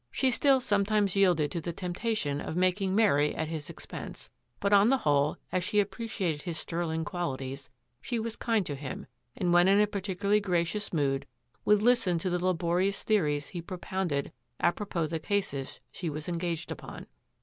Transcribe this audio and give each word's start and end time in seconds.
She 0.09 0.31
still 0.31 0.59
sometimes 0.59 1.15
yielded 1.15 1.51
to 1.51 1.61
the 1.61 1.71
temptation 1.71 2.41
of 2.41 2.55
making 2.55 2.95
merry 2.95 3.35
at 3.35 3.49
his 3.49 3.69
expense, 3.69 4.31
but 4.59 4.73
on 4.73 4.89
the 4.89 4.97
whole, 4.97 5.37
as 5.51 5.63
she 5.63 5.79
ap 5.79 5.91
preciated 5.91 6.41
his 6.41 6.57
sterling 6.57 7.05
qualities, 7.05 7.69
she 8.01 8.17
was 8.17 8.35
kind 8.35 8.65
to 8.65 8.73
him, 8.73 9.05
and 9.37 9.53
when 9.53 9.67
in 9.67 9.79
a 9.79 9.85
particularly 9.85 10.39
gracious 10.41 10.91
mood, 10.91 11.27
would 11.65 11.83
listen 11.83 12.17
to 12.17 12.31
the 12.31 12.43
laborious 12.43 13.03
theories 13.03 13.49
he 13.49 13.61
pro 13.61 13.77
pounded 13.77 14.31
apropos 14.59 15.05
the 15.05 15.19
cases 15.19 15.79
she 15.91 16.09
was 16.09 16.27
engaged 16.27 16.71
upon. 16.71 17.05